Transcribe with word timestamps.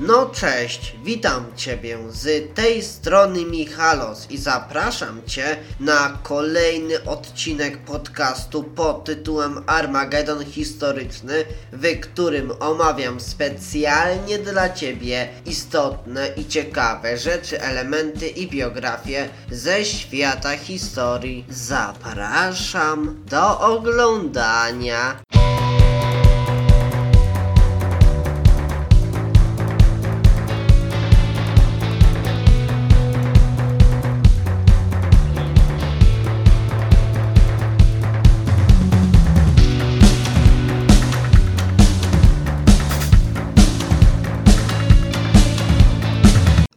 No 0.00 0.26
cześć, 0.26 0.96
witam 1.04 1.44
Ciebie 1.56 1.98
z 2.08 2.54
tej 2.54 2.82
strony 2.82 3.44
Michalos 3.44 4.30
i 4.30 4.38
zapraszam 4.38 5.22
Cię 5.26 5.56
na 5.80 6.18
kolejny 6.22 7.04
odcinek 7.04 7.78
podcastu 7.78 8.62
pod 8.64 9.04
tytułem 9.04 9.62
Armagedon 9.66 10.44
Historyczny, 10.44 11.44
w 11.72 12.00
którym 12.00 12.52
omawiam 12.60 13.20
specjalnie 13.20 14.38
dla 14.38 14.70
Ciebie 14.70 15.28
istotne 15.46 16.28
i 16.36 16.46
ciekawe 16.46 17.16
rzeczy, 17.16 17.62
elementy 17.62 18.28
i 18.28 18.50
biografie 18.50 19.28
ze 19.50 19.84
świata 19.84 20.56
historii. 20.56 21.44
Zapraszam 21.50 23.24
do 23.30 23.60
oglądania. 23.60 25.20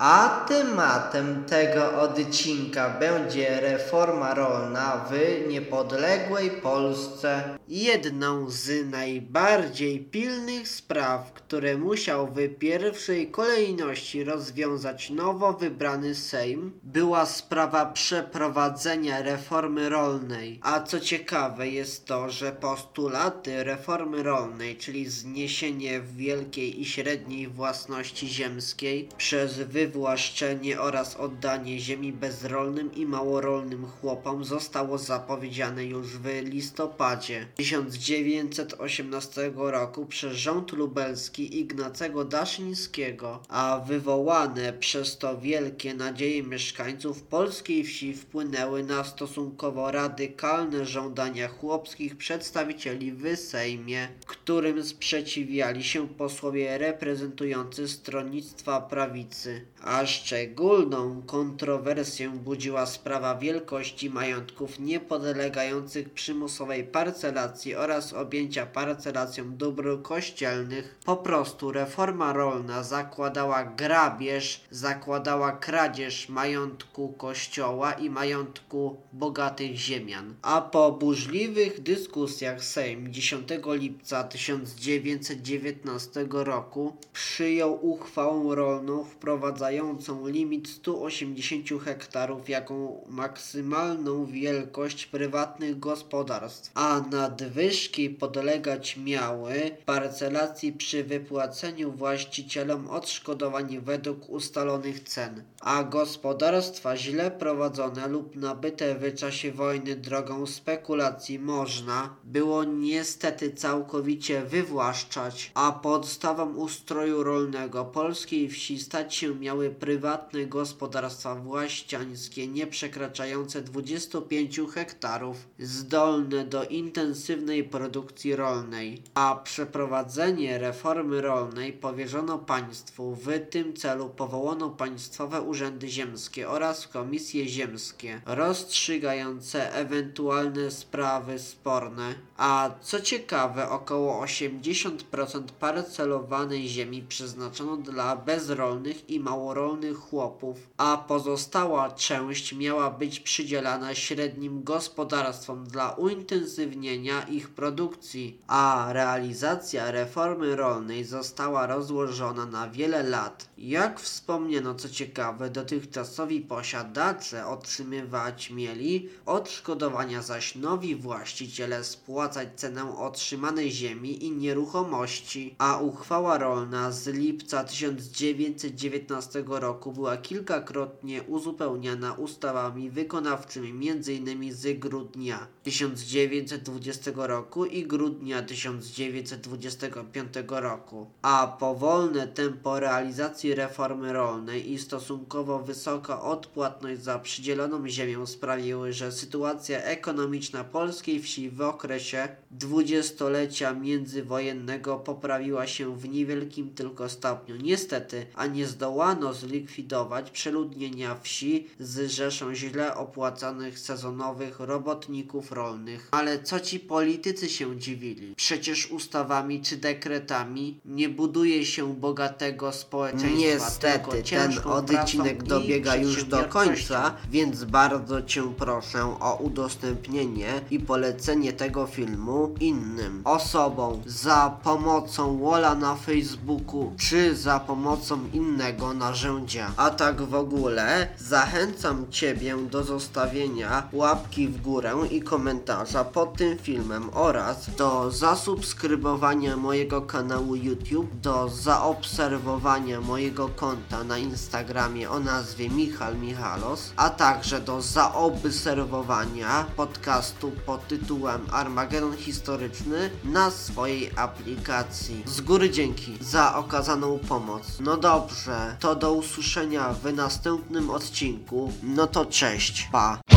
A 0.03 0.45
tematem 0.47 1.45
tego 1.45 2.01
odcinka 2.01 2.89
będzie 2.89 3.61
reforma 3.61 4.33
rolna 4.33 5.05
w 5.09 5.13
niepodległej 5.49 6.51
Polsce. 6.51 7.57
Jedną 7.67 8.49
z 8.49 8.91
najbardziej 8.91 9.99
pilnych 9.99 10.67
spraw, 10.67 11.33
które 11.33 11.77
musiał 11.77 12.27
w 12.27 12.49
pierwszej 12.59 13.31
kolejności 13.31 14.23
rozwiązać 14.23 15.09
nowo 15.09 15.53
wybrany 15.53 16.15
Sejm, 16.15 16.71
była 16.83 17.25
sprawa 17.25 17.85
przeprowadzenia 17.85 19.21
reformy 19.21 19.89
rolnej. 19.89 20.59
A 20.63 20.79
co 20.79 20.99
ciekawe 20.99 21.69
jest 21.69 22.05
to, 22.05 22.29
że 22.29 22.51
postulaty 22.51 23.63
reformy 23.63 24.23
rolnej, 24.23 24.77
czyli 24.77 25.09
zniesienie 25.09 26.01
wielkiej 26.01 26.81
i 26.81 26.85
średniej 26.85 27.47
własności 27.47 28.27
ziemskiej 28.27 29.09
przez 29.17 29.59
wywłaszczenie 29.91 30.81
oraz 30.81 31.15
oddanie 31.15 31.79
ziemi 31.79 32.13
bezrolnym 32.13 32.95
i 32.95 33.05
małorolnym 33.05 33.87
chłopom 33.87 34.45
zostało 34.45 34.97
zapowiedziane 34.97 35.85
już 35.85 36.07
w 36.07 36.25
listopadzie 36.43 37.47
1918 37.55 39.51
roku 39.55 40.05
przez 40.05 40.33
rząd 40.33 40.71
lubelski 40.71 41.59
Ignacego 41.59 42.25
Daszyńskiego, 42.25 43.39
a 43.49 43.81
wywołane 43.87 44.73
przez 44.73 45.17
to 45.17 45.37
wielkie 45.37 45.93
nadzieje 45.93 46.43
mieszkańców 46.43 47.23
polskiej 47.23 47.83
wsi 47.83 48.13
wpłynęły 48.13 48.83
na 48.83 49.03
stosunkowo 49.03 49.91
radykalne 49.91 50.85
żądania 50.85 51.47
chłopskich 51.47 52.17
przedstawicieli 52.17 53.11
w 53.11 53.35
Sejmie, 53.35 54.07
którym 54.25 54.83
sprzeciwiali 54.83 55.83
się 55.83 56.07
posłowie 56.07 56.77
reprezentujący 56.77 57.87
stronnictwa 57.87 58.81
prawicy 58.81 59.65
a 59.83 60.05
szczególną 60.05 61.21
kontrowersję 61.25 62.29
budziła 62.29 62.85
sprawa 62.85 63.35
wielkości 63.35 64.09
majątków 64.09 64.79
niepodlegających 64.79 66.09
przymusowej 66.09 66.83
parcelacji 66.83 67.75
oraz 67.75 68.13
objęcia 68.13 68.65
parcelacją 68.65 69.57
dóbr 69.57 70.01
kościelnych. 70.01 70.99
Po 71.05 71.17
prostu 71.17 71.71
reforma 71.71 72.33
rolna 72.33 72.83
zakładała 72.83 73.63
grabież, 73.63 74.61
zakładała 74.71 75.51
kradzież 75.51 76.29
majątku 76.29 77.09
kościoła 77.09 77.93
i 77.93 78.09
majątku 78.09 78.97
bogatych 79.13 79.75
ziemian. 79.75 80.35
A 80.41 80.61
po 80.61 80.91
burzliwych 80.91 81.83
dyskusjach 81.83 82.63
Sejm 82.63 83.13
10 83.13 83.47
lipca 83.65 84.23
1919 84.23 86.25
roku 86.31 86.95
przyjął 87.13 87.91
uchwałę 87.91 88.55
rolną 88.55 89.03
wprowadzającą 89.03 89.70
wprowadzającą 89.71 90.27
limit 90.27 90.69
180 90.69 91.83
hektarów 91.83 92.49
jako 92.49 93.01
maksymalną 93.07 94.25
wielkość 94.25 95.05
prywatnych 95.05 95.79
gospodarstw, 95.79 96.71
a 96.73 97.01
nadwyżki 97.11 98.09
podlegać 98.09 98.97
miały 98.97 99.71
parcelacji 99.85 100.73
przy 100.73 101.03
wypłaceniu 101.03 101.91
właścicielom 101.91 102.87
odszkodowań 102.87 103.79
według 103.79 104.29
ustalonych 104.29 104.99
cen, 104.99 105.43
a 105.61 105.83
gospodarstwa 105.83 106.97
źle 106.97 107.31
prowadzone 107.31 108.07
lub 108.07 108.35
nabyte 108.35 108.95
w 108.95 109.15
czasie 109.15 109.51
wojny 109.51 109.95
drogą 109.95 110.45
spekulacji 110.45 111.39
można 111.39 112.15
było 112.23 112.63
niestety 112.63 113.53
całkowicie 113.53 114.41
wywłaszczać, 114.41 115.51
a 115.53 115.71
podstawą 115.71 116.55
ustroju 116.55 117.23
rolnego 117.23 117.85
polskiej 117.85 118.49
wsi 118.49 118.79
stać 118.79 119.15
się 119.15 119.35
miały 119.35 119.60
miały 119.61 119.75
prywatne 119.75 120.45
gospodarstwa 120.45 121.35
właściańskie 121.35 122.47
nie 122.47 122.67
przekraczające 122.67 123.61
25 123.61 124.59
hektarów, 124.73 125.37
zdolne 125.59 126.45
do 126.45 126.63
intensywnej 126.63 127.63
produkcji 127.63 128.35
rolnej, 128.35 129.03
a 129.13 129.41
przeprowadzenie 129.43 130.57
reformy 130.57 131.21
rolnej 131.21 131.73
powierzono 131.73 132.37
państwu. 132.37 133.15
W 133.15 133.49
tym 133.49 133.73
celu 133.73 134.09
powołano 134.09 134.69
państwowe 134.69 135.41
urzędy 135.41 135.89
ziemskie 135.89 136.49
oraz 136.49 136.87
komisje 136.87 137.47
ziemskie, 137.47 138.21
rozstrzygające 138.25 139.73
ewentualne 139.73 140.71
sprawy 140.71 141.39
sporne, 141.39 142.15
a 142.37 142.69
co 142.81 143.01
ciekawe 143.01 143.69
około 143.69 144.25
80% 144.25 145.43
parcelowanej 145.59 146.67
ziemi 146.67 147.01
przeznaczono 147.01 147.77
dla 147.77 148.15
bezrolnych 148.15 149.09
i 149.09 149.19
mało 149.19 149.50
rolnych 149.53 149.97
chłopów, 149.97 150.69
a 150.77 150.97
pozostała 151.07 151.91
część 151.91 152.53
miała 152.53 152.91
być 152.91 153.19
przydzielana 153.19 153.95
średnim 153.95 154.63
gospodarstwom 154.63 155.67
dla 155.67 155.91
uintensywnienia 155.91 157.21
ich 157.23 157.49
produkcji, 157.49 158.41
a 158.47 158.89
realizacja 158.93 159.91
reformy 159.91 160.55
rolnej 160.55 161.03
została 161.03 161.67
rozłożona 161.67 162.45
na 162.45 162.69
wiele 162.69 163.03
lat. 163.03 163.49
Jak 163.57 163.99
wspomniano, 163.99 164.75
co 164.75 164.89
ciekawe, 164.89 165.49
dotychczasowi 165.49 166.41
posiadacze 166.41 167.47
otrzymywać 167.47 168.49
mieli 168.49 169.09
odszkodowania, 169.25 170.21
zaś 170.21 170.55
nowi 170.55 170.95
właściciele 170.95 171.83
spłacać 171.83 172.49
cenę 172.55 172.97
otrzymanej 172.97 173.71
ziemi 173.71 174.25
i 174.25 174.31
nieruchomości, 174.31 175.55
a 175.57 175.77
uchwała 175.77 176.37
rolna 176.37 176.91
z 176.91 177.07
lipca 177.07 177.63
1919 177.63 179.40
roku 179.47 179.91
była 179.91 180.17
kilkakrotnie 180.17 181.23
uzupełniana 181.23 182.13
ustawami 182.13 182.89
wykonawczymi 182.89 183.89
m.in. 183.89 184.53
z 184.53 184.79
grudnia 184.79 185.47
1920 185.63 187.11
roku 187.15 187.65
i 187.65 187.87
grudnia 187.87 188.41
1925 188.41 190.33
roku, 190.47 191.07
a 191.21 191.57
powolne 191.59 192.27
tempo 192.27 192.79
realizacji 192.79 193.55
reformy 193.55 194.13
rolnej 194.13 194.71
i 194.71 194.79
stosunkowo 194.79 195.59
wysoka 195.59 196.21
odpłatność 196.21 197.01
za 197.01 197.19
przydzieloną 197.19 197.87
ziemię 197.87 198.27
sprawiły, 198.27 198.93
że 198.93 199.11
sytuacja 199.11 199.83
ekonomiczna 199.83 200.63
polskiej 200.63 201.21
wsi 201.21 201.49
w 201.49 201.61
okresie 201.61 202.27
dwudziestolecia 202.51 203.73
międzywojennego 203.73 204.97
poprawiła 204.97 205.67
się 205.67 205.97
w 205.97 206.09
niewielkim 206.09 206.69
tylko 206.69 207.09
stopniu. 207.09 207.55
Niestety, 207.55 208.25
a 208.35 208.47
nie 208.47 208.65
zdołano 208.65 209.20
zlikwidować 209.33 210.31
przeludnienia 210.31 211.15
wsi 211.21 211.67
z 211.79 212.11
rzeszą 212.11 212.55
źle 212.55 212.95
opłacanych 212.95 213.79
sezonowych 213.79 214.59
robotników 214.59 215.51
rolnych. 215.51 216.07
Ale 216.11 216.43
co 216.43 216.59
ci 216.59 216.79
politycy 216.79 217.49
się 217.49 217.79
dziwili? 217.79 218.35
Przecież 218.35 218.91
ustawami 218.91 219.61
czy 219.61 219.77
dekretami 219.77 220.79
nie 220.85 221.09
buduje 221.09 221.65
się 221.65 221.93
bogatego 221.95 222.71
społeczeństwa. 222.71 223.37
Niestety, 223.37 224.23
ten 224.29 224.59
odcinek 224.65 225.43
dobiega 225.43 225.95
już 225.95 226.23
do 226.23 226.43
końca, 226.43 227.15
więc 227.29 227.63
bardzo 227.63 228.21
Cię 228.21 228.53
proszę 228.57 229.03
o 229.19 229.35
udostępnienie 229.35 230.61
i 230.71 230.79
polecenie 230.79 231.53
tego 231.53 231.87
filmu 231.87 232.55
innym 232.59 233.21
osobom 233.23 234.01
za 234.05 234.57
pomocą 234.63 235.37
Wola 235.37 235.75
na 235.75 235.95
Facebooku 235.95 236.93
czy 236.97 237.35
za 237.35 237.59
pomocą 237.59 238.19
innego 238.33 238.93
na 238.93 239.10
narzędzia. 239.11 239.71
A 239.77 239.89
tak 239.89 240.21
w 240.21 240.35
ogóle 240.35 241.07
zachęcam 241.17 242.05
Ciebie 242.11 242.57
do 242.57 242.83
zostawienia 242.83 243.83
łapki 243.93 244.47
w 244.47 244.61
górę 244.61 244.95
i 245.11 245.21
komentarza 245.21 246.03
pod 246.03 246.37
tym 246.37 246.57
filmem 246.57 247.09
oraz 247.13 247.75
do 247.77 248.11
zasubskrybowania 248.11 249.57
mojego 249.57 250.01
kanału 250.01 250.55
YouTube, 250.55 251.15
do 251.21 251.49
zaobserwowania 251.49 253.01
mojego 253.01 253.49
konta 253.49 254.03
na 254.03 254.17
Instagramie 254.17 255.09
o 255.09 255.19
nazwie 255.19 255.69
Michal 255.69 256.17
Michalos, 256.17 256.93
a 256.95 257.09
także 257.09 257.61
do 257.61 257.81
zaobserwowania 257.81 259.65
podcastu 259.75 260.51
pod 260.65 260.87
tytułem 260.87 261.41
Armagedon 261.51 262.17
Historyczny 262.17 263.09
na 263.23 263.51
swojej 263.51 264.11
aplikacji. 264.15 265.23
Z 265.25 265.41
góry 265.41 265.69
dzięki 265.69 266.17
za 266.21 266.55
okazaną 266.55 267.19
pomoc. 267.19 267.77
No 267.79 267.97
dobrze, 267.97 268.75
to 268.79 269.00
do 269.01 269.13
usłyszenia 269.13 269.93
w 269.93 270.13
następnym 270.13 270.89
odcinku. 270.89 271.71
No 271.83 272.07
to 272.07 272.25
cześć, 272.25 272.89
pa. 272.91 273.30